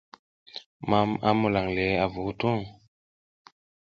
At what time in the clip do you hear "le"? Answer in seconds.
1.77-1.85